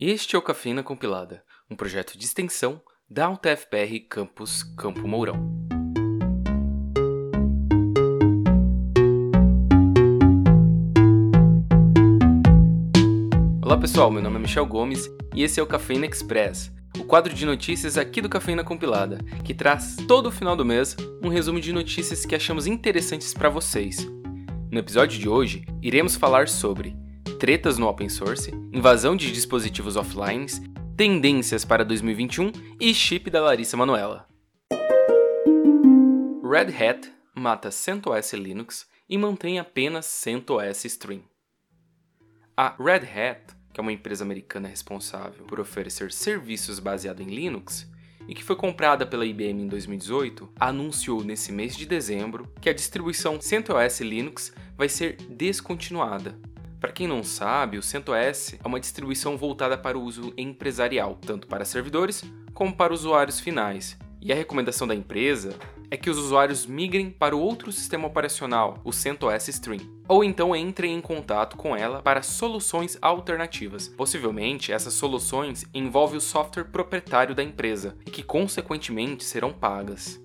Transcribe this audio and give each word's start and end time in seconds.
Este 0.00 0.36
é 0.36 0.38
o 0.38 0.42
Cafeína 0.42 0.80
Compilada, 0.80 1.42
um 1.68 1.74
projeto 1.74 2.16
de 2.16 2.24
extensão 2.24 2.80
da 3.10 3.28
UTFPR 3.28 3.98
Campus 4.08 4.62
Campo 4.62 5.08
Mourão. 5.08 5.52
Olá 13.60 13.76
pessoal, 13.76 14.08
meu 14.08 14.22
nome 14.22 14.36
é 14.36 14.38
Michel 14.38 14.66
Gomes 14.66 15.10
e 15.34 15.42
esse 15.42 15.58
é 15.58 15.62
o 15.64 15.66
Cafeína 15.66 16.06
Express, 16.06 16.70
o 16.96 17.02
quadro 17.02 17.34
de 17.34 17.44
notícias 17.44 17.98
aqui 17.98 18.20
do 18.20 18.28
Cafeína 18.28 18.62
Compilada, 18.62 19.18
que 19.44 19.52
traz 19.52 19.96
todo 20.06 20.26
o 20.26 20.32
final 20.32 20.54
do 20.54 20.64
mês 20.64 20.96
um 21.20 21.28
resumo 21.28 21.60
de 21.60 21.72
notícias 21.72 22.24
que 22.24 22.36
achamos 22.36 22.68
interessantes 22.68 23.34
para 23.34 23.48
vocês. 23.48 24.08
No 24.70 24.78
episódio 24.78 25.18
de 25.18 25.28
hoje, 25.28 25.66
iremos 25.82 26.14
falar 26.14 26.46
sobre 26.46 26.96
tretas 27.38 27.78
no 27.78 27.86
open 27.86 28.08
source, 28.08 28.50
invasão 28.72 29.16
de 29.16 29.30
dispositivos 29.30 29.96
offline, 29.96 30.46
tendências 30.96 31.64
para 31.64 31.84
2021 31.84 32.50
e 32.80 32.92
chip 32.92 33.30
da 33.30 33.40
Larissa 33.40 33.76
Manuela. 33.76 34.26
Red 36.42 36.74
Hat 36.76 37.08
mata 37.32 37.70
CentOS 37.70 38.32
Linux 38.32 38.88
e 39.08 39.16
mantém 39.16 39.60
apenas 39.60 40.06
CentOS 40.06 40.84
Stream. 40.86 41.22
A 42.56 42.74
Red 42.76 43.06
Hat, 43.06 43.54
que 43.72 43.78
é 43.78 43.82
uma 43.82 43.92
empresa 43.92 44.24
americana 44.24 44.66
responsável 44.66 45.44
por 45.44 45.60
oferecer 45.60 46.10
serviços 46.10 46.80
baseados 46.80 47.24
em 47.24 47.30
Linux, 47.30 47.88
e 48.26 48.34
que 48.34 48.42
foi 48.42 48.56
comprada 48.56 49.06
pela 49.06 49.24
IBM 49.24 49.62
em 49.62 49.68
2018, 49.68 50.52
anunciou 50.58 51.22
nesse 51.22 51.52
mês 51.52 51.76
de 51.76 51.86
dezembro 51.86 52.52
que 52.60 52.68
a 52.68 52.74
distribuição 52.74 53.40
CentOS 53.40 54.00
Linux 54.00 54.52
vai 54.76 54.88
ser 54.88 55.16
descontinuada 55.30 56.36
para 56.80 56.92
quem 56.92 57.08
não 57.08 57.24
sabe, 57.24 57.76
o 57.76 57.82
CentOS 57.82 58.54
é 58.54 58.66
uma 58.66 58.78
distribuição 58.78 59.36
voltada 59.36 59.76
para 59.76 59.98
o 59.98 60.02
uso 60.02 60.32
empresarial, 60.36 61.18
tanto 61.20 61.46
para 61.46 61.64
servidores 61.64 62.24
como 62.54 62.74
para 62.74 62.94
usuários 62.94 63.40
finais. 63.40 63.98
E 64.20 64.32
a 64.32 64.36
recomendação 64.36 64.86
da 64.86 64.94
empresa 64.94 65.56
é 65.90 65.96
que 65.96 66.10
os 66.10 66.18
usuários 66.18 66.66
migrem 66.66 67.10
para 67.10 67.34
o 67.34 67.40
outro 67.40 67.72
sistema 67.72 68.06
operacional, 68.06 68.78
o 68.84 68.92
CentOS 68.92 69.48
Stream, 69.48 69.80
ou 70.06 70.22
então 70.22 70.54
entrem 70.54 70.94
em 70.94 71.00
contato 71.00 71.56
com 71.56 71.76
ela 71.76 72.02
para 72.02 72.22
soluções 72.22 72.98
alternativas. 73.00 73.88
Possivelmente, 73.88 74.72
essas 74.72 74.94
soluções 74.94 75.64
envolvem 75.72 76.18
o 76.18 76.20
software 76.20 76.64
proprietário 76.64 77.34
da 77.34 77.42
empresa 77.42 77.96
e 78.06 78.10
que, 78.10 78.22
consequentemente, 78.22 79.24
serão 79.24 79.52
pagas. 79.52 80.20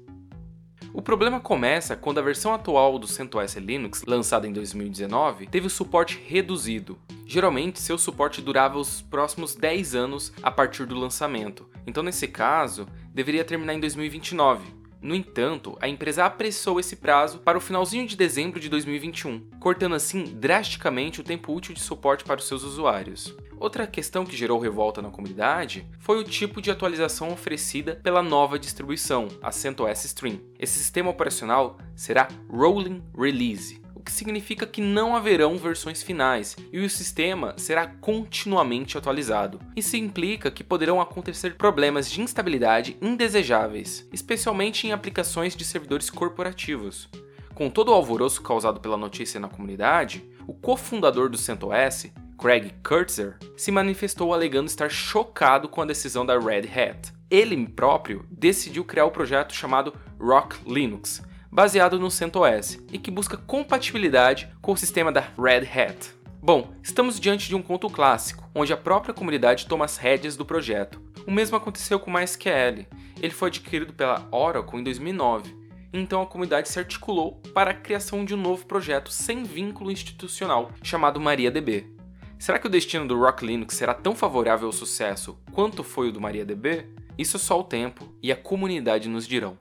O 0.95 1.01
problema 1.01 1.39
começa 1.39 1.95
quando 1.95 2.19
a 2.19 2.21
versão 2.21 2.53
atual 2.53 2.99
do 2.99 3.07
CentOS 3.07 3.55
Linux, 3.55 4.03
lançada 4.05 4.47
em 4.47 4.53
2019, 4.53 5.47
teve 5.47 5.65
o 5.65 5.69
suporte 5.69 6.21
reduzido. 6.23 6.99
Geralmente, 7.25 7.81
seu 7.81 7.97
suporte 7.97 8.43
durava 8.43 8.77
os 8.77 9.01
próximos 9.01 9.55
10 9.55 9.95
anos 9.95 10.31
a 10.43 10.51
partir 10.51 10.85
do 10.85 10.93
lançamento, 10.93 11.67
então 11.87 12.03
nesse 12.03 12.27
caso, 12.27 12.87
deveria 13.11 13.43
terminar 13.43 13.73
em 13.73 13.79
2029. 13.79 14.83
No 15.01 15.15
entanto, 15.15 15.75
a 15.81 15.89
empresa 15.89 16.25
apressou 16.25 16.79
esse 16.79 16.95
prazo 16.95 17.39
para 17.39 17.57
o 17.57 17.61
finalzinho 17.61 18.07
de 18.07 18.15
dezembro 18.15 18.59
de 18.59 18.69
2021, 18.69 19.49
cortando 19.59 19.95
assim 19.95 20.23
drasticamente 20.23 21.19
o 21.19 21.23
tempo 21.23 21.51
útil 21.51 21.73
de 21.73 21.81
suporte 21.81 22.23
para 22.23 22.39
os 22.39 22.47
seus 22.47 22.63
usuários. 22.63 23.35
Outra 23.63 23.87
questão 23.87 24.25
que 24.25 24.35
gerou 24.35 24.59
revolta 24.59 25.01
na 25.01 25.09
comunidade 25.09 25.87
foi 25.97 26.19
o 26.19 26.23
tipo 26.25 26.61
de 26.61 26.69
atualização 26.69 27.31
oferecida 27.31 27.97
pela 28.03 28.21
nova 28.21 28.59
distribuição, 28.59 29.29
a 29.41 29.53
CentOS 29.53 30.03
Stream. 30.03 30.41
Esse 30.59 30.77
sistema 30.77 31.09
operacional 31.09 31.77
será 31.95 32.27
Rolling 32.49 33.01
Release, 33.17 33.81
o 33.95 34.01
que 34.01 34.11
significa 34.11 34.67
que 34.67 34.81
não 34.81 35.15
haverão 35.15 35.57
versões 35.57 36.03
finais 36.03 36.57
e 36.73 36.79
o 36.81 36.89
sistema 36.89 37.53
será 37.55 37.87
continuamente 37.87 38.97
atualizado. 38.97 39.61
Isso 39.77 39.95
implica 39.95 40.51
que 40.51 40.61
poderão 40.61 40.99
acontecer 40.99 41.55
problemas 41.55 42.11
de 42.11 42.19
instabilidade 42.19 42.97
indesejáveis, 43.01 44.05
especialmente 44.11 44.87
em 44.87 44.91
aplicações 44.91 45.55
de 45.55 45.63
servidores 45.63 46.09
corporativos. 46.09 47.07
Com 47.55 47.69
todo 47.69 47.91
o 47.91 47.93
alvoroço 47.93 48.41
causado 48.41 48.81
pela 48.81 48.97
notícia 48.97 49.39
na 49.39 49.47
comunidade, 49.47 50.27
o 50.45 50.53
cofundador 50.53 51.29
do 51.29 51.37
CentOS, 51.37 52.11
Craig 52.43 52.73
Kurtzer, 52.85 53.37
se 53.55 53.71
manifestou 53.71 54.33
alegando 54.33 54.67
estar 54.67 54.89
chocado 54.89 55.69
com 55.69 55.81
a 55.81 55.85
decisão 55.85 56.25
da 56.25 56.37
Red 56.37 56.67
Hat. 56.67 57.13
Ele 57.31 57.65
próprio 57.65 58.25
decidiu 58.29 58.83
criar 58.83 59.05
o 59.05 59.07
um 59.07 59.11
projeto 59.11 59.53
chamado 59.53 59.93
Rock 60.19 60.57
Linux, 60.67 61.23
baseado 61.49 61.97
no 61.97 62.11
CentOS 62.11 62.81
e 62.91 62.97
que 62.97 63.09
busca 63.09 63.37
compatibilidade 63.37 64.49
com 64.61 64.73
o 64.73 64.77
sistema 64.77 65.09
da 65.09 65.21
Red 65.21 65.61
Hat. 65.61 66.13
Bom, 66.41 66.73
estamos 66.83 67.17
diante 67.17 67.47
de 67.47 67.55
um 67.55 67.61
conto 67.61 67.89
clássico, 67.89 68.43
onde 68.53 68.73
a 68.73 68.77
própria 68.77 69.13
comunidade 69.13 69.65
toma 69.65 69.85
as 69.85 69.95
rédeas 69.95 70.35
do 70.35 70.45
projeto. 70.45 71.01
O 71.25 71.31
mesmo 71.31 71.55
aconteceu 71.55 71.97
com 71.97 72.11
o 72.11 72.13
MySQL. 72.13 72.85
Ele 73.21 73.33
foi 73.33 73.47
adquirido 73.47 73.93
pela 73.93 74.27
Oracle 74.29 74.81
em 74.81 74.83
2009 74.83 75.63
então 75.95 76.23
a 76.23 76.25
comunidade 76.25 76.69
se 76.69 76.79
articulou 76.79 77.39
para 77.53 77.69
a 77.69 77.75
criação 77.75 78.25
de 78.25 78.33
um 78.33 78.37
novo 78.37 78.65
projeto 78.65 79.11
sem 79.11 79.43
vínculo 79.43 79.91
institucional, 79.91 80.71
chamado 80.81 81.21
MariaDB. 81.21 81.93
Será 82.39 82.59
que 82.59 82.67
o 82.67 82.69
destino 82.69 83.07
do 83.07 83.17
Rock 83.17 83.45
Linux 83.45 83.75
será 83.75 83.93
tão 83.93 84.15
favorável 84.15 84.67
ao 84.67 84.73
sucesso 84.73 85.37
quanto 85.51 85.83
foi 85.83 86.09
o 86.09 86.11
do 86.11 86.19
MariaDB? 86.19 86.87
Isso 87.17 87.39
só 87.39 87.59
o 87.59 87.63
tempo 87.63 88.13
e 88.21 88.31
a 88.31 88.35
comunidade 88.35 89.07
nos 89.07 89.27
dirão. 89.27 89.57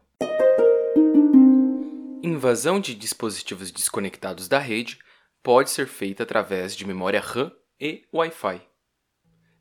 Invasão 2.23 2.81
de 2.81 2.95
dispositivos 2.95 3.71
desconectados 3.71 4.49
da 4.49 4.59
rede 4.59 4.99
pode 5.43 5.71
ser 5.71 5.87
feita 5.87 6.23
através 6.23 6.75
de 6.75 6.87
memória 6.87 7.21
RAM 7.21 7.53
e 7.81 8.05
Wi-Fi. 8.13 8.61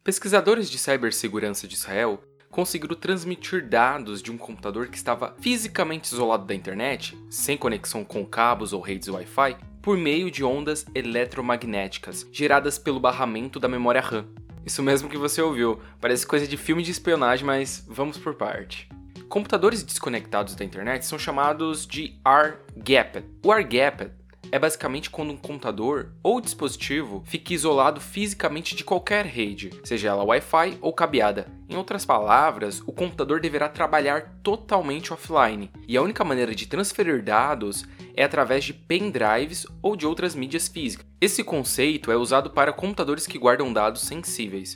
Pesquisadores 0.04 0.70
de 0.70 0.80
cibersegurança 0.80 1.68
de 1.68 1.76
Israel 1.76 2.24
conseguiram 2.50 2.96
transmitir 2.96 3.68
dados 3.68 4.22
de 4.22 4.32
um 4.32 4.38
computador 4.38 4.88
que 4.88 4.98
estava 4.98 5.36
fisicamente 5.40 6.12
isolado 6.12 6.46
da 6.46 6.54
internet, 6.54 7.18
sem 7.30 7.58
conexão 7.58 8.04
com 8.04 8.26
cabos 8.26 8.74
ou 8.74 8.82
redes 8.82 9.08
Wi-Fi, 9.08 9.58
por 9.82 9.98
meio 9.98 10.30
de 10.30 10.44
ondas 10.44 10.86
eletromagnéticas 10.94 12.28
geradas 12.32 12.78
pelo 12.78 13.00
barramento 13.00 13.60
da 13.60 13.68
memória 13.68 14.02
RAM. 14.02 14.28
Isso 14.66 14.84
mesmo 14.84 15.10
que 15.10 15.18
você 15.18 15.42
ouviu, 15.42 15.80
parece 16.00 16.26
coisa 16.26 16.48
de 16.48 16.56
filme 16.56 16.84
de 16.84 16.92
espionagem, 16.92 17.46
mas 17.46 17.84
vamos 17.90 18.18
por 18.18 18.36
parte. 18.36 18.88
Computadores 19.28 19.82
desconectados 19.82 20.56
da 20.56 20.66
internet 20.66 21.06
são 21.06 21.18
chamados 21.18 21.88
de 21.88 22.20
R-gapped. 22.26 23.26
O 23.44 23.54
R-gapped 23.54 24.12
é 24.52 24.60
basicamente 24.60 25.10
quando 25.10 25.32
um 25.32 25.38
computador 25.38 26.12
ou 26.22 26.42
dispositivo 26.42 27.24
fica 27.26 27.54
isolado 27.54 28.02
fisicamente 28.02 28.76
de 28.76 28.84
qualquer 28.84 29.26
rede, 29.26 29.72
seja 29.84 30.10
ela 30.10 30.24
Wi-Fi 30.24 30.78
ou 30.82 30.92
cabeada. 30.94 31.48
Em 31.70 31.76
outras 31.78 32.06
palavras, 32.06 32.82
o 32.86 32.92
computador 32.92 33.40
deverá 33.40 33.70
trabalhar 33.70 34.40
totalmente 34.44 35.14
offline, 35.14 35.72
e 35.88 35.96
a 35.96 36.02
única 36.02 36.24
maneira 36.24 36.54
de 36.54 36.68
transferir 36.68 37.24
dados 37.24 37.86
é 38.14 38.24
através 38.24 38.66
de 38.66 38.74
pendrives 38.74 39.66
ou 39.82 39.96
de 39.96 40.06
outras 40.06 40.36
mídias 40.36 40.68
físicas. 40.68 41.06
Esse 41.22 41.44
conceito 41.44 42.12
é 42.12 42.18
usado 42.18 42.50
para 42.50 42.74
computadores 42.74 43.26
que 43.26 43.40
guardam 43.40 43.72
dados 43.72 44.02
sensíveis, 44.02 44.76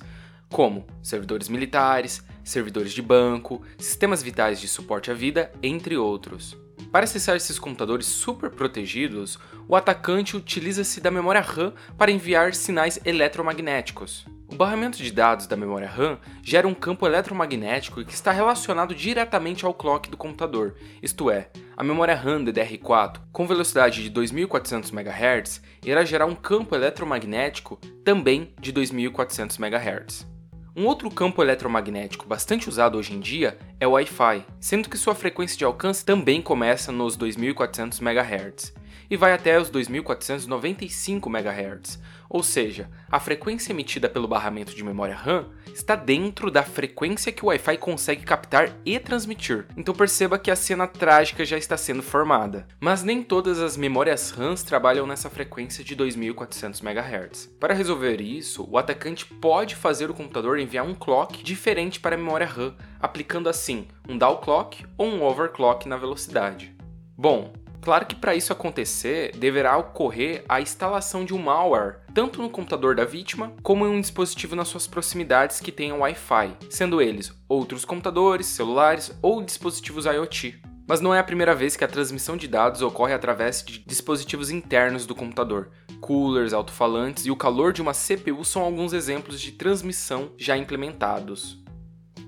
como 0.49 0.85
servidores 1.03 1.49
militares, 1.49 2.23
servidores 2.43 2.93
de 2.93 3.01
banco, 3.01 3.61
sistemas 3.77 4.23
vitais 4.23 4.61
de 4.61 4.67
suporte 4.67 5.11
à 5.11 5.13
vida, 5.13 5.51
entre 5.61 5.97
outros. 5.97 6.57
Para 6.95 7.03
acessar 7.03 7.35
esses 7.35 7.59
computadores 7.59 8.05
super 8.05 8.49
protegidos, 8.49 9.37
o 9.67 9.75
atacante 9.75 10.37
utiliza-se 10.37 11.01
da 11.01 11.11
memória 11.11 11.41
RAM 11.41 11.73
para 11.97 12.09
enviar 12.09 12.55
sinais 12.55 13.01
eletromagnéticos. 13.03 14.25
O 14.49 14.55
barramento 14.55 14.99
de 14.99 15.11
dados 15.11 15.45
da 15.45 15.57
memória 15.57 15.89
RAM 15.89 16.17
gera 16.41 16.65
um 16.65 16.73
campo 16.73 17.05
eletromagnético 17.05 18.05
que 18.05 18.13
está 18.13 18.31
relacionado 18.31 18.95
diretamente 18.95 19.65
ao 19.65 19.73
clock 19.73 20.09
do 20.09 20.15
computador, 20.15 20.75
isto 21.03 21.29
é, 21.29 21.49
a 21.75 21.83
memória 21.83 22.15
RAM 22.15 22.45
DDR4 22.45 23.19
com 23.29 23.45
velocidade 23.45 24.01
de 24.01 24.09
2400 24.09 24.89
MHz 24.89 25.61
irá 25.83 26.05
gerar 26.05 26.27
um 26.27 26.35
campo 26.35 26.75
eletromagnético 26.75 27.75
também 28.05 28.53
de 28.61 28.71
2400 28.71 29.59
MHz. 29.59 30.34
Um 30.77 30.87
outro 30.87 31.09
campo 31.09 31.41
eletromagnético 31.41 32.27
bastante 32.27 32.67
usado 32.67 32.97
hoje 32.97 33.13
em 33.13 33.19
dia 33.21 33.57
é 33.79 33.87
o 33.87 33.91
Wi-Fi, 33.91 34.43
sendo 34.59 34.89
que 34.89 34.97
sua 34.97 35.15
frequência 35.15 35.57
de 35.57 35.63
alcance 35.63 36.03
também 36.03 36.41
começa 36.41 36.91
nos 36.91 37.15
2400 37.15 38.01
MHz 38.01 38.73
e 39.09 39.17
vai 39.17 39.33
até 39.33 39.59
os 39.59 39.69
2495 39.69 41.29
MHz, 41.29 41.99
ou 42.29 42.43
seja, 42.43 42.89
a 43.09 43.19
frequência 43.19 43.71
emitida 43.71 44.09
pelo 44.09 44.27
barramento 44.27 44.75
de 44.75 44.83
memória 44.83 45.15
RAM 45.15 45.45
está 45.73 45.95
dentro 45.95 46.49
da 46.49 46.63
frequência 46.63 47.31
que 47.31 47.43
o 47.43 47.47
Wi-Fi 47.47 47.77
consegue 47.77 48.23
captar 48.23 48.71
e 48.85 48.99
transmitir. 48.99 49.65
Então 49.77 49.93
perceba 49.93 50.39
que 50.39 50.51
a 50.51 50.55
cena 50.55 50.87
trágica 50.87 51.45
já 51.45 51.57
está 51.57 51.77
sendo 51.77 52.01
formada. 52.01 52.67
Mas 52.79 53.03
nem 53.03 53.21
todas 53.21 53.59
as 53.59 53.77
memórias 53.77 54.31
RAM 54.31 54.55
trabalham 54.55 55.05
nessa 55.05 55.29
frequência 55.29 55.83
de 55.83 55.95
2400 55.95 56.81
MHz. 56.81 57.55
Para 57.59 57.73
resolver 57.73 58.21
isso, 58.21 58.67
o 58.69 58.77
atacante 58.77 59.25
pode 59.25 59.75
fazer 59.75 60.09
o 60.09 60.13
computador 60.13 60.59
enviar 60.59 60.85
um 60.85 60.95
clock 60.95 61.43
diferente 61.43 61.99
para 61.99 62.15
a 62.15 62.17
memória 62.17 62.47
RAM, 62.47 62.75
aplicando 62.99 63.49
assim 63.49 63.87
um 64.07 64.17
down 64.17 64.37
clock 64.37 64.85
ou 64.97 65.07
um 65.07 65.23
overclock 65.23 65.87
na 65.87 65.97
velocidade. 65.97 66.75
Bom, 67.17 67.53
Claro 67.85 68.07
que 68.07 68.15
para 68.15 68.33
isso 68.33 68.51
acontecer, 68.51 69.37
deverá 69.37 69.77
ocorrer 69.77 70.43
a 70.49 70.59
instalação 70.59 71.23
de 71.23 71.35
um 71.35 71.37
malware, 71.37 71.97
tanto 72.15 72.41
no 72.41 72.49
computador 72.49 72.95
da 72.95 73.05
vítima, 73.05 73.53
como 73.61 73.85
em 73.85 73.89
um 73.91 74.01
dispositivo 74.01 74.55
nas 74.55 74.69
suas 74.69 74.87
proximidades 74.87 75.59
que 75.59 75.71
tenha 75.71 75.93
Wi-Fi, 75.93 76.57
sendo 76.67 76.99
eles 76.99 77.31
outros 77.47 77.85
computadores, 77.85 78.47
celulares 78.47 79.15
ou 79.21 79.39
dispositivos 79.39 80.07
IoT. 80.07 80.59
Mas 80.87 80.99
não 80.99 81.13
é 81.13 81.19
a 81.19 81.23
primeira 81.23 81.53
vez 81.53 81.77
que 81.77 81.83
a 81.83 81.87
transmissão 81.87 82.35
de 82.35 82.47
dados 82.47 82.81
ocorre 82.81 83.13
através 83.13 83.63
de 83.63 83.77
dispositivos 83.77 84.49
internos 84.49 85.05
do 85.05 85.13
computador. 85.13 85.69
Coolers, 86.01 86.53
alto-falantes 86.53 87.27
e 87.27 87.31
o 87.31 87.35
calor 87.35 87.71
de 87.71 87.83
uma 87.83 87.93
CPU 87.93 88.43
são 88.43 88.63
alguns 88.63 88.93
exemplos 88.93 89.39
de 89.39 89.51
transmissão 89.51 90.31
já 90.39 90.57
implementados. 90.57 91.63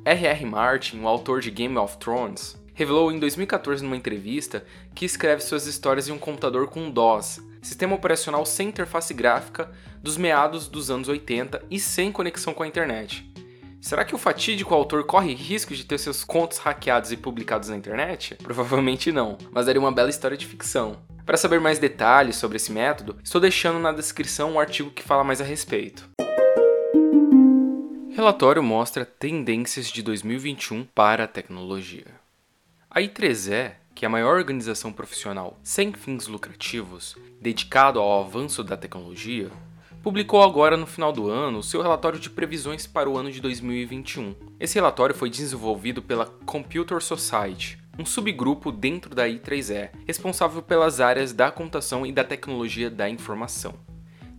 R.R. 0.06 0.46
Martin, 0.46 1.00
o 1.00 1.08
autor 1.08 1.42
de 1.42 1.50
Game 1.50 1.78
of 1.78 1.98
Thrones, 1.98 2.56
revelou 2.78 3.12
em 3.12 3.18
2014 3.18 3.84
numa 3.84 3.98
entrevista 3.98 4.64
que 4.94 5.04
escreve 5.04 5.42
suas 5.42 5.66
histórias 5.66 6.08
em 6.08 6.12
um 6.12 6.20
computador 6.20 6.68
com 6.68 6.92
DOS, 6.92 7.42
sistema 7.60 7.96
operacional 7.96 8.46
sem 8.46 8.68
interface 8.68 9.16
gráfica, 9.16 9.72
dos 10.00 10.16
meados 10.16 10.68
dos 10.68 10.92
anos 10.92 11.10
80 11.10 11.66
e 11.72 11.80
sem 11.80 12.12
conexão 12.12 12.54
com 12.54 12.62
a 12.62 12.68
internet. 12.68 13.28
Será 13.82 14.06
que 14.06 14.14
o 14.14 14.18
fatídico 14.20 14.76
autor 14.76 15.06
corre 15.06 15.34
risco 15.34 15.74
de 15.74 15.84
ter 15.86 15.98
seus 15.98 16.24
contos 16.24 16.60
hackeados 16.60 17.12
e 17.12 17.18
publicados 17.18 17.70
na 17.70 17.76
internet? 17.76 18.36
Provavelmente 18.44 19.12
não, 19.12 19.40
mas 19.52 19.66
daria 19.66 19.82
uma 19.82 19.92
bela 19.92 20.12
história 20.12 20.38
de 20.38 20.46
ficção. 20.46 21.00
Para 21.26 21.36
saber 21.36 21.60
mais 21.60 21.80
detalhes 21.80 22.36
sobre 22.36 22.58
esse 22.58 22.72
método, 22.72 23.18
estou 23.24 23.42
deixando 23.42 23.80
na 23.80 23.92
descrição 23.92 24.52
um 24.52 24.60
artigo 24.60 24.92
que 24.92 25.02
fala 25.02 25.24
mais 25.24 25.42
a 25.42 25.44
respeito. 25.44 26.08
Relatório 28.16 28.62
mostra 28.62 29.04
tendências 29.04 29.88
de 29.88 30.04
2021 30.04 30.86
para 30.94 31.24
a 31.24 31.28
tecnologia. 31.28 32.27
A 32.98 33.00
I3E, 33.00 33.74
que 33.94 34.06
é 34.06 34.08
a 34.08 34.10
maior 34.10 34.38
organização 34.38 34.92
profissional 34.92 35.60
sem 35.62 35.94
fins 35.94 36.26
lucrativos 36.26 37.16
dedicado 37.40 38.00
ao 38.00 38.22
avanço 38.22 38.64
da 38.64 38.76
tecnologia, 38.76 39.52
publicou 40.02 40.42
agora 40.42 40.76
no 40.76 40.88
final 40.88 41.14
do 41.14 41.30
ano 41.30 41.60
o 41.60 41.64
seu 41.64 41.84
relatório 41.84 42.20
de 42.20 42.28
previsões 42.28 42.88
para 42.88 43.08
o 43.08 43.16
ano 43.16 43.32
de 43.32 43.40
2021. 43.40 44.34
Esse 44.60 44.74
relatório 44.74 45.14
foi 45.14 45.30
desenvolvido 45.30 46.02
pela 46.02 46.26
Computer 46.26 47.00
Society, 47.00 47.78
um 48.00 48.04
subgrupo 48.04 48.72
dentro 48.72 49.14
da 49.14 49.28
I3E, 49.28 49.92
responsável 50.08 50.64
pelas 50.64 51.00
áreas 51.00 51.34
da 51.34 51.52
computação 51.52 52.04
e 52.04 52.12
da 52.12 52.24
tecnologia 52.24 52.90
da 52.90 53.08
informação. 53.08 53.76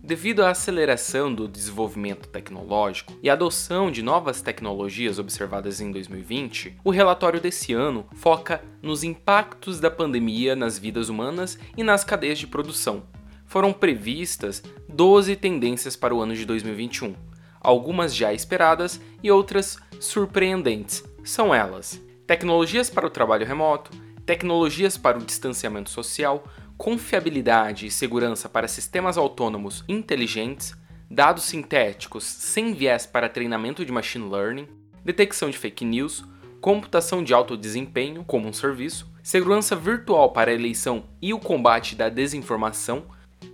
Devido 0.09 0.43
à 0.43 0.49
aceleração 0.49 1.31
do 1.31 1.47
desenvolvimento 1.47 2.27
tecnológico 2.29 3.13
e 3.21 3.29
adoção 3.29 3.91
de 3.91 4.01
novas 4.01 4.41
tecnologias 4.41 5.19
observadas 5.19 5.79
em 5.81 5.91
2020, 5.91 6.77
o 6.83 6.89
relatório 6.89 7.39
desse 7.39 7.73
ano 7.73 8.07
foca 8.15 8.59
nos 8.81 9.03
impactos 9.03 9.79
da 9.79 9.91
pandemia 9.91 10.55
nas 10.55 10.79
vidas 10.79 11.09
humanas 11.09 11.59
e 11.77 11.83
nas 11.83 12.03
cadeias 12.03 12.39
de 12.39 12.47
produção. 12.47 13.03
Foram 13.45 13.71
previstas 13.71 14.63
12 14.91 15.35
tendências 15.35 15.95
para 15.95 16.15
o 16.15 16.19
ano 16.19 16.33
de 16.33 16.43
2021, 16.43 17.13
algumas 17.61 18.15
já 18.15 18.33
esperadas 18.33 18.99
e 19.21 19.29
outras 19.29 19.77
surpreendentes. 19.99 21.03
São 21.23 21.53
elas: 21.53 22.01
tecnologias 22.25 22.89
para 22.89 23.05
o 23.05 23.11
trabalho 23.11 23.45
remoto, 23.45 23.91
tecnologias 24.25 24.97
para 24.97 25.19
o 25.19 25.23
distanciamento 25.23 25.91
social, 25.91 26.43
confiabilidade 26.79 27.85
e 27.85 27.91
segurança 27.91 28.47
para 28.47 28.65
sistemas 28.65 29.17
autônomos 29.17 29.83
inteligentes, 29.85 30.73
dados 31.11 31.43
sintéticos 31.43 32.23
sem 32.23 32.73
viés 32.73 33.05
para 33.05 33.27
treinamento 33.27 33.83
de 33.83 33.91
machine 33.91 34.29
learning, 34.29 34.65
detecção 35.03 35.49
de 35.49 35.57
fake 35.57 35.83
news, 35.83 36.23
computação 36.61 37.21
de 37.21 37.33
alto 37.33 37.57
desempenho 37.57 38.23
como 38.23 38.47
um 38.47 38.53
serviço, 38.53 39.11
segurança 39.21 39.75
virtual 39.75 40.31
para 40.31 40.51
a 40.51 40.53
eleição 40.53 41.03
e 41.21 41.33
o 41.33 41.39
combate 41.39 41.97
da 41.97 42.07
desinformação, 42.07 43.07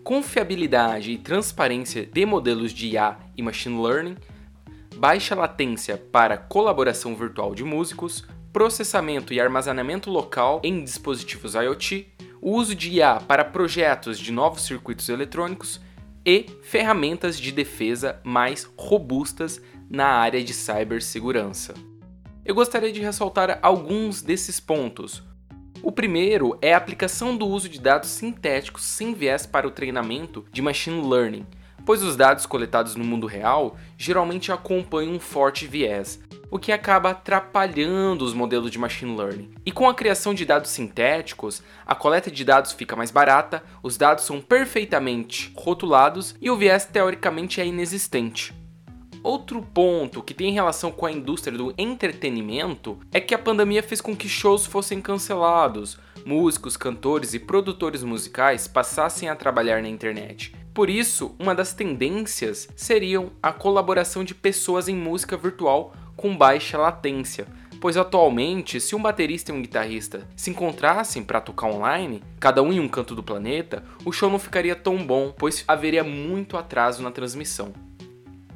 confiabilidade 0.04 1.12
e 1.12 1.18
transparência 1.18 2.06
de 2.06 2.28
modelos 2.28 2.72
de 2.72 2.90
IA 2.90 3.18
e 3.36 3.42
machine 3.42 3.82
learning, 3.82 4.18
baixa 4.98 5.34
latência 5.34 5.98
para 5.98 6.38
colaboração 6.38 7.16
virtual 7.16 7.56
de 7.56 7.64
músicos, 7.64 8.24
processamento 8.54 9.34
e 9.34 9.42
armazenamento 9.42 10.12
local 10.12 10.62
em 10.64 10.84
dispositivos 10.84 11.56
IoT, 11.56 12.15
o 12.46 12.52
uso 12.52 12.76
de 12.76 12.92
IA 12.92 13.20
para 13.28 13.44
projetos 13.44 14.20
de 14.20 14.32
novos 14.32 14.62
circuitos 14.62 15.10
eletrônicos 15.10 15.82
e 16.24 16.46
ferramentas 16.62 17.40
de 17.40 17.52
defesa 17.52 18.22
mais 18.24 18.70
robustas 18.78 19.60
na 19.90 20.06
área 20.06 20.44
de 20.44 20.54
cibersegurança. 20.54 21.74
Eu 22.46 22.54
gostaria 22.54 22.92
de 22.92 23.02
ressaltar 23.02 23.58
alguns 23.64 24.22
desses 24.22 24.60
pontos. 24.60 25.24
O 25.82 25.92
primeiro 25.92 26.56
é 26.62 26.76
a 26.76 26.78
aplicação 26.78 27.36
do 27.36 27.48
uso 27.48 27.68
de 27.68 27.82
dados 27.82 28.10
sintéticos 28.12 28.84
sem 28.84 29.16
viés 29.16 29.48
para 29.48 29.68
o 29.68 29.72
treinamento 29.72 30.46
de 30.52 30.62
machine 30.62 31.02
learning, 31.02 31.48
pois 31.84 32.04
os 32.04 32.16
dados 32.16 32.46
coletados 32.46 32.96
no 32.96 33.04
mundo 33.04 33.26
real 33.26 33.76
geralmente 33.98 34.52
acompanham 34.52 35.16
um 35.16 35.20
forte 35.20 35.66
viés, 35.66 36.20
o 36.50 36.60
que 36.60 36.72
acaba 36.72 37.12
atrapalhando 37.12 38.24
os 38.24 38.34
modelos 38.34 38.72
de 38.72 38.80
machine 38.80 39.16
learning. 39.16 39.52
E 39.66 39.72
com 39.72 39.90
a 39.90 39.94
criação 39.94 40.34
de 40.34 40.46
dados 40.46 40.72
sintéticos, 40.72 41.62
a 41.86 41.96
coleta 41.96 42.30
de 42.30 42.44
dados 42.44 42.72
fica 42.72 42.96
mais 42.96 43.12
barata, 43.12 43.64
os 43.82 43.98
dados 43.98 44.26
são 44.26 44.42
perfeitamente 44.42 45.52
rotulados 45.56 46.36
e 46.42 46.50
o 46.50 46.56
viés 46.56 46.86
teoricamente 46.86 47.60
é 47.62 47.66
inexistente. 47.66 48.54
Outro 49.26 49.60
ponto 49.60 50.22
que 50.22 50.36
tem 50.36 50.54
relação 50.54 50.92
com 50.92 51.06
a 51.06 51.12
indústria 51.12 51.58
do 51.58 51.74
entretenimento 51.80 53.00
é 53.12 53.20
que 53.20 53.34
a 53.34 53.40
pandemia 53.40 53.82
fez 53.82 54.00
com 54.00 54.16
que 54.16 54.30
shows 54.30 54.68
fossem 54.68 55.02
cancelados, 55.02 55.98
músicos, 56.24 56.78
cantores 56.78 57.34
e 57.34 57.40
produtores 57.40 58.04
musicais 58.04 58.68
passassem 58.68 59.28
a 59.28 59.36
trabalhar 59.36 59.82
na 59.82 59.90
internet. 59.90 60.54
Por 60.76 60.90
isso, 60.90 61.36
uma 61.40 61.56
das 61.56 61.74
tendências 61.74 62.68
seriam 62.76 63.32
a 63.42 63.54
colaboração 63.54 64.24
de 64.24 64.36
pessoas 64.36 64.88
em 64.88 64.96
música 64.96 65.38
virtual 65.38 65.94
com 66.16 66.36
baixa 66.36 66.78
latência, 66.78 67.48
pois 67.80 67.98
atualmente, 67.98 68.80
se 68.80 68.96
um 68.96 69.02
baterista 69.02 69.52
e 69.52 69.56
um 69.56 69.62
guitarrista 69.62 70.28
se 70.36 70.50
encontrassem 70.50 71.24
para 71.24 71.42
tocar 71.42 71.68
online, 71.68 72.24
cada 72.40 72.64
um 72.64 72.74
em 72.74 72.80
um 72.80 72.88
canto 72.88 73.14
do 73.14 73.24
planeta, 73.24 73.84
o 74.04 74.12
show 74.12 74.30
não 74.30 74.40
ficaria 74.40 74.76
tão 74.76 75.06
bom, 75.06 75.34
pois 75.38 75.64
haveria 75.68 76.04
muito 76.04 76.58
atraso 76.58 77.04
na 77.04 77.12
transmissão. 77.12 77.74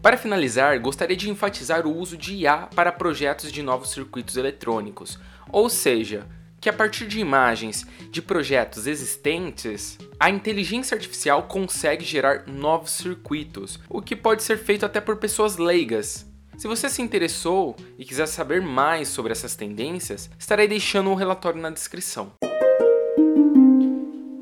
Para 0.01 0.17
finalizar, 0.17 0.79
gostaria 0.79 1.17
de 1.17 1.29
enfatizar 1.29 1.85
o 1.85 1.95
uso 1.95 2.15
de 2.17 2.33
IA 2.35 2.69
para 2.73 2.91
projetos 2.91 3.51
de 3.51 3.61
novos 3.61 3.91
circuitos 3.91 4.37
eletrônicos, 4.37 5.19
ou 5.51 5.69
seja, 5.69 6.25
que 6.61 6.69
a 6.69 6.73
partir 6.73 7.07
de 7.07 7.19
imagens 7.19 7.85
de 8.09 8.21
projetos 8.21 8.87
existentes, 8.87 9.97
a 10.19 10.29
inteligência 10.29 10.95
artificial 10.95 11.43
consegue 11.43 12.03
gerar 12.03 12.45
novos 12.47 12.91
circuitos, 12.91 13.79
o 13.89 14.01
que 14.01 14.15
pode 14.15 14.43
ser 14.43 14.57
feito 14.57 14.85
até 14.85 14.99
por 14.99 15.17
pessoas 15.17 15.57
leigas, 15.57 16.28
se 16.59 16.67
você 16.67 16.89
se 16.89 17.01
interessou 17.01 17.73
e 17.97 18.03
quiser 18.03 18.25
saber 18.25 18.61
mais 18.61 19.07
sobre 19.07 19.31
essas 19.31 19.55
tendências, 19.55 20.29
estarei 20.37 20.67
deixando 20.67 21.09
um 21.09 21.15
relatório 21.15 21.61
na 21.61 21.69
descrição. 21.69 22.33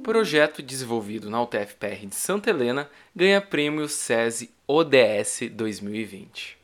Projeto 0.02 0.64
desenvolvido 0.64 1.30
na 1.30 1.40
UTF-PR 1.44 2.08
de 2.08 2.16
Santa 2.16 2.50
Helena 2.50 2.90
ganha 3.16 3.40
prêmio 3.40 3.88
SESI 3.88 4.50
ODS 4.68 5.42
2020. 5.52 6.58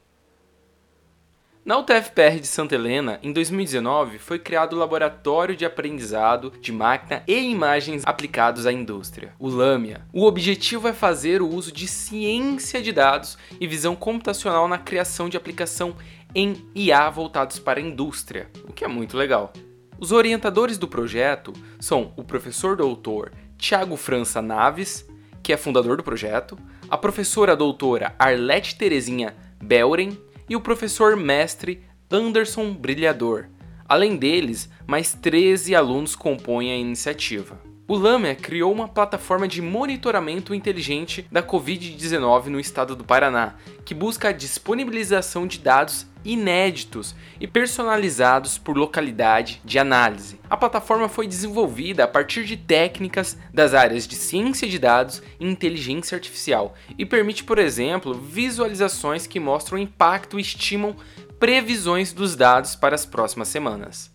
Na 1.66 1.78
UTF-PR 1.78 2.42
de 2.42 2.48
Santa 2.48 2.76
Helena, 2.76 3.22
em 3.24 3.32
2019, 3.32 4.20
foi 4.20 4.38
criado 4.38 4.74
o 4.74 4.80
Laboratório 4.80 5.56
de 5.56 5.64
Aprendizado 5.64 6.52
de 6.60 6.74
Máquina 6.74 7.24
e 7.26 7.40
Imagens 7.40 8.04
Aplicados 8.06 8.66
à 8.66 8.74
Indústria, 8.74 9.34
o 9.40 9.48
LAMIA. 9.48 10.06
O 10.12 10.26
objetivo 10.26 10.90
é 10.90 10.94
fazer 10.94 11.42
o 11.42 11.48
uso 11.48 11.72
de 11.72 11.88
ciência 11.88 12.82
de 12.82 12.92
dados 12.92 13.38
e 13.62 13.66
visão 13.66 13.96
computacional 13.96 14.68
na 14.68 14.78
criação 14.78 15.30
de 15.30 15.38
aplicação 15.38 15.96
em 16.36 16.70
IA 16.76 17.10
voltados 17.10 17.60
para 17.60 17.80
a 17.80 17.84
indústria, 17.84 18.50
o 18.68 18.74
que 18.74 18.84
é 18.84 18.88
muito 18.90 19.16
legal. 19.16 19.54
Os 19.98 20.12
orientadores 20.12 20.78
do 20.78 20.90
projeto 20.90 21.54
são 21.80 22.12
o 22.18 22.26
professor 22.26 22.76
doutor 22.76 23.32
Tiago 23.58 23.96
França 23.96 24.42
Naves, 24.42 25.10
que 25.42 25.54
é 25.54 25.56
fundador 25.56 25.96
do 25.96 26.04
projeto, 26.04 26.60
a 26.90 26.98
professora 26.98 27.56
doutora 27.56 28.14
Arlete 28.20 28.78
Terezinha 28.78 29.34
Belren, 29.64 30.18
e 30.54 30.56
o 30.56 30.62
professor 30.62 31.16
mestre 31.16 31.82
Anderson 32.12 32.76
Brilhador. 32.76 33.48
Além 33.90 34.16
deles, 34.16 34.70
mais 34.86 35.12
13 35.16 35.74
alunos 35.74 36.16
compõem 36.16 36.72
a 36.72 36.78
iniciativa. 36.78 37.60
O 37.86 37.98
Lamia 37.98 38.34
criou 38.34 38.72
uma 38.72 38.88
plataforma 38.88 39.46
de 39.46 39.62
monitoramento 39.62 40.56
inteligente 40.56 41.28
da 41.30 41.44
Covid-19 41.44 42.46
no 42.46 42.58
estado 42.58 42.96
do 42.96 43.04
Paraná, 43.04 43.56
que 43.84 43.94
busca 43.94 44.30
a 44.30 44.32
disponibilização 44.32 45.46
de 45.46 45.60
dados 45.60 46.08
inéditos 46.24 47.14
e 47.42 47.46
personalizados 47.46 48.58
por 48.58 48.78
localidade 48.78 49.62
de 49.66 49.78
análise. 49.78 50.40
A 50.50 50.56
plataforma 50.56 51.10
foi 51.10 51.28
desenvolvida 51.28 52.06
a 52.06 52.08
partir 52.08 52.46
de 52.46 52.56
técnicas 52.56 53.38
das 53.54 53.74
áreas 53.74 54.08
de 54.08 54.16
ciência 54.16 54.66
de 54.66 54.80
dados 54.80 55.22
e 55.38 55.46
inteligência 55.46 56.16
artificial 56.16 56.76
e 56.98 57.06
permite, 57.06 57.44
por 57.44 57.60
exemplo, 57.60 58.14
visualizações 58.14 59.28
que 59.28 59.42
mostram 59.42 59.78
impacto 59.78 60.40
e 60.40 60.42
estimam 60.42 60.96
previsões 61.38 62.14
dos 62.14 62.34
dados 62.34 62.78
para 62.78 62.96
as 62.96 63.06
próximas 63.06 63.50
semanas. 63.50 64.10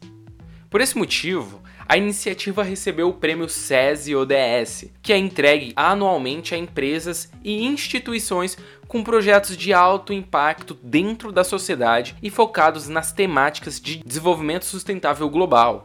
Por 0.71 0.81
esse 0.81 0.97
motivo, 0.97 1.63
a 1.89 1.97
iniciativa 1.97 2.63
recebeu 2.63 3.09
o 3.09 3.15
prêmio 3.15 3.49
SESI 3.49 4.15
ODS, 4.15 4.93
que 5.01 5.11
é 5.11 5.17
entregue 5.17 5.73
anualmente 5.75 6.55
a 6.55 6.59
empresas 6.59 7.33
e 7.43 7.65
instituições 7.65 8.59
com 8.87 9.03
projetos 9.03 9.57
de 9.57 9.73
alto 9.73 10.13
impacto 10.13 10.79
dentro 10.83 11.33
da 11.33 11.43
sociedade 11.43 12.15
e 12.23 12.29
focados 12.29 12.89
nas 12.89 13.11
temáticas 13.11 13.81
de 13.81 14.03
desenvolvimento 14.05 14.67
sustentável 14.67 15.31
global. 15.31 15.83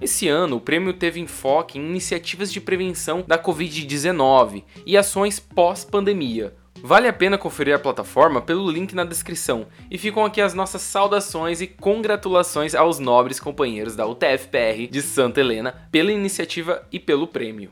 Esse 0.00 0.28
ano, 0.28 0.56
o 0.56 0.60
prêmio 0.60 0.94
teve 0.94 1.18
enfoque 1.18 1.78
em 1.78 1.84
iniciativas 1.84 2.52
de 2.52 2.60
prevenção 2.60 3.24
da 3.26 3.36
Covid-19 3.36 4.62
e 4.86 4.96
ações 4.96 5.40
pós-pandemia, 5.40 6.54
Vale 6.82 7.08
a 7.08 7.12
pena 7.12 7.36
conferir 7.36 7.74
a 7.74 7.78
plataforma 7.78 8.40
pelo 8.40 8.70
link 8.70 8.94
na 8.94 9.04
descrição. 9.04 9.66
E 9.90 9.98
ficam 9.98 10.24
aqui 10.24 10.40
as 10.40 10.54
nossas 10.54 10.82
saudações 10.82 11.60
e 11.60 11.66
congratulações 11.66 12.74
aos 12.74 12.98
nobres 12.98 13.38
companheiros 13.38 13.94
da 13.94 14.06
UTFPR 14.06 14.88
de 14.90 15.02
Santa 15.02 15.40
Helena 15.40 15.88
pela 15.92 16.12
iniciativa 16.12 16.86
e 16.90 16.98
pelo 16.98 17.26
prêmio. 17.26 17.70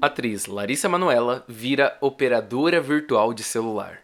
Atriz 0.00 0.46
Larissa 0.46 0.88
Manuela 0.88 1.44
vira 1.46 1.96
operadora 2.00 2.80
virtual 2.80 3.32
de 3.32 3.44
celular. 3.44 4.00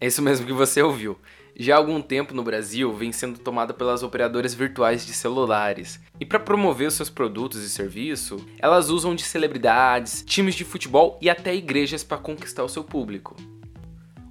É 0.00 0.06
isso 0.06 0.22
mesmo 0.22 0.46
que 0.46 0.52
você 0.52 0.82
ouviu 0.82 1.18
já 1.58 1.74
há 1.74 1.78
algum 1.78 2.02
tempo 2.02 2.34
no 2.34 2.42
Brasil 2.42 2.92
vem 2.92 3.12
sendo 3.12 3.38
tomada 3.38 3.72
pelas 3.72 4.02
operadoras 4.02 4.52
virtuais 4.52 5.06
de 5.06 5.14
celulares. 5.14 5.98
E 6.20 6.26
para 6.26 6.38
promover 6.38 6.92
seus 6.92 7.08
produtos 7.08 7.62
e 7.62 7.70
serviços, 7.70 8.42
elas 8.58 8.90
usam 8.90 9.14
de 9.14 9.22
celebridades, 9.22 10.22
times 10.26 10.54
de 10.54 10.64
futebol 10.64 11.18
e 11.20 11.30
até 11.30 11.54
igrejas 11.54 12.04
para 12.04 12.18
conquistar 12.18 12.62
o 12.62 12.68
seu 12.68 12.84
público. 12.84 13.34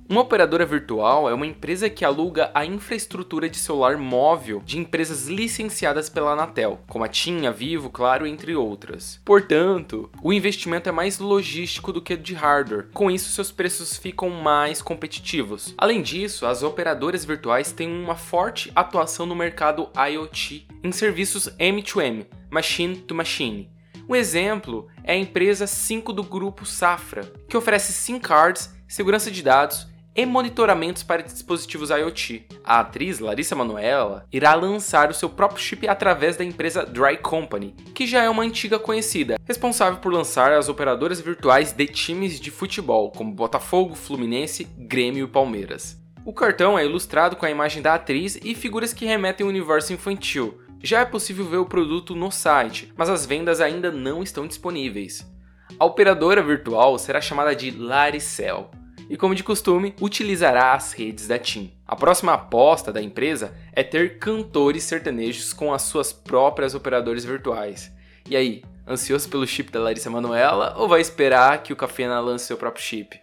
Uma 0.08 0.22
operadora 0.22 0.68
virtual 0.68 1.28
é 1.28 1.34
uma 1.34 1.48
empresa 1.48 1.90
que 1.90 2.06
aluga 2.06 2.52
a 2.54 2.64
infraestrutura 2.64 3.50
de 3.50 3.58
celular 3.58 3.98
móvel 3.98 4.62
de 4.64 4.78
empresas 4.78 5.28
licenciadas 5.28 6.10
pela 6.10 6.34
Anatel, 6.34 6.80
como 6.88 7.04
a 7.04 7.08
TIM, 7.08 7.48
a 7.48 7.52
Vivo, 7.52 7.90
Claro, 7.90 8.28
entre 8.28 8.56
outras. 8.56 9.20
Portanto, 9.26 10.12
o 10.22 10.32
investimento 10.32 10.88
é 10.88 10.92
mais 10.92 11.18
logístico 11.18 11.92
do 11.92 12.04
que 12.04 12.16
de 12.16 12.36
hardware. 12.36 12.88
Com 12.94 13.10
isso, 13.10 13.32
seus 13.32 13.52
preços 13.52 13.98
ficam 13.98 14.30
mais 14.30 14.80
competitivos. 14.80 15.74
Além 15.76 16.04
disso, 16.04 16.46
as 16.46 16.62
operadoras 16.62 17.26
virtuais 17.26 17.72
têm 17.72 17.92
uma 17.92 18.16
forte 18.16 18.72
atuação 18.76 19.26
no 19.26 19.36
mercado 19.36 19.90
IoT 19.98 20.68
em 20.84 20.92
serviços 20.92 21.50
M2M, 21.58 22.28
machine 22.52 22.96
to 22.96 23.16
machine. 23.16 23.72
Um 24.08 24.16
exemplo 24.16 24.88
é 25.04 25.14
a 25.14 25.18
empresa 25.18 25.66
5 25.66 26.14
do 26.14 26.22
grupo 26.22 26.64
Safra, 26.64 27.24
que 27.50 27.58
oferece 27.58 27.92
SIM 27.92 28.20
cards, 28.20 28.72
segurança 28.88 29.32
de 29.32 29.42
dados 29.42 29.95
e 30.16 30.26
monitoramentos 30.26 31.04
para 31.04 31.22
dispositivos 31.22 31.90
IoT. 31.90 32.48
A 32.64 32.80
atriz 32.80 33.20
Larissa 33.20 33.56
Manoela 33.56 34.26
irá 34.32 34.54
lançar 34.54 35.10
o 35.10 35.14
seu 35.14 35.30
próprio 35.30 35.62
chip 35.62 35.88
através 35.88 36.38
da 36.38 36.46
empresa 36.46 36.86
Dry 36.86 37.18
Company, 37.18 37.76
que 37.94 38.08
já 38.08 38.24
é 38.24 38.30
uma 38.30 38.44
antiga 38.44 38.80
conhecida, 38.80 39.38
responsável 39.44 40.00
por 40.00 40.14
lançar 40.14 40.54
as 40.54 40.70
operadoras 40.70 41.20
virtuais 41.20 41.74
de 41.74 41.86
times 41.88 42.40
de 42.40 42.50
futebol, 42.50 43.12
como 43.12 43.34
Botafogo, 43.34 43.94
Fluminense, 43.94 44.64
Grêmio 44.78 45.26
e 45.26 45.30
Palmeiras. 45.30 46.02
O 46.24 46.34
cartão 46.34 46.80
é 46.80 46.86
ilustrado 46.86 47.36
com 47.36 47.46
a 47.46 47.52
imagem 47.52 47.82
da 47.82 47.94
atriz 47.96 48.40
e 48.44 48.56
figuras 48.56 48.94
que 48.94 49.06
remetem 49.06 49.44
ao 49.44 49.50
universo 49.50 49.94
infantil. 49.94 50.60
Já 50.82 51.02
é 51.02 51.06
possível 51.06 51.46
ver 51.46 51.58
o 51.58 51.66
produto 51.66 52.16
no 52.16 52.32
site, 52.32 52.92
mas 52.96 53.10
as 53.10 53.26
vendas 53.26 53.60
ainda 53.60 53.92
não 53.92 54.24
estão 54.24 54.48
disponíveis. 54.48 55.30
A 55.80 55.86
operadora 55.86 56.42
virtual 56.42 56.98
será 56.98 57.20
chamada 57.20 57.56
de 57.56 57.72
Laricel 57.72 58.72
e, 59.10 59.18
como 59.18 59.36
de 59.36 59.44
costume, 59.44 59.94
utilizará 60.02 60.74
as 60.74 60.94
redes 60.94 61.28
da 61.28 61.38
TIM. 61.38 61.72
A 61.88 61.96
próxima 61.96 62.34
aposta 62.34 62.92
da 62.92 63.02
empresa 63.02 63.56
é 63.72 63.84
ter 63.84 64.18
cantores 64.18 64.84
sertanejos 64.84 65.54
com 65.54 65.74
as 65.74 65.84
suas 65.84 66.12
próprias 66.12 66.74
operadoras 66.74 67.24
virtuais. 67.24 67.92
E 68.30 68.36
aí, 68.36 68.64
ansioso 68.88 69.30
pelo 69.30 69.46
chip 69.46 69.72
da 69.72 69.80
Larissa 69.80 70.10
Manoela 70.10 70.76
ou 70.78 70.88
vai 70.88 71.02
esperar 71.02 71.62
que 71.62 71.74
o 71.74 71.76
Cafena 71.76 72.20
lance 72.20 72.46
seu 72.46 72.58
próprio 72.58 72.84
chip? 72.84 73.20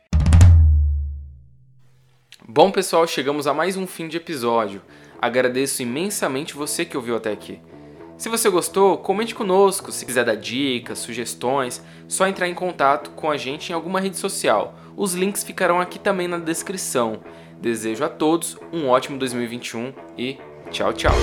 Bom, 2.46 2.70
pessoal, 2.70 3.06
chegamos 3.06 3.46
a 3.46 3.54
mais 3.54 3.76
um 3.76 3.86
fim 3.86 4.08
de 4.08 4.16
episódio. 4.16 4.82
Agradeço 5.20 5.82
imensamente 5.82 6.54
você 6.54 6.84
que 6.84 6.96
ouviu 6.96 7.16
até 7.16 7.30
aqui. 7.30 7.60
Se 8.18 8.28
você 8.28 8.48
gostou, 8.48 8.98
comente 8.98 9.34
conosco. 9.34 9.90
Se 9.90 10.04
quiser 10.06 10.24
dar 10.24 10.36
dicas, 10.36 10.98
sugestões, 10.98 11.82
só 12.06 12.26
entrar 12.26 12.48
em 12.48 12.54
contato 12.54 13.10
com 13.10 13.30
a 13.30 13.36
gente 13.36 13.70
em 13.70 13.74
alguma 13.74 14.00
rede 14.00 14.16
social. 14.16 14.74
Os 14.96 15.14
links 15.14 15.42
ficarão 15.42 15.80
aqui 15.80 15.98
também 15.98 16.28
na 16.28 16.38
descrição. 16.38 17.20
Desejo 17.60 18.04
a 18.04 18.08
todos 18.08 18.58
um 18.72 18.88
ótimo 18.88 19.18
2021 19.18 19.92
e 20.18 20.38
tchau, 20.70 20.92
tchau. 20.92 21.14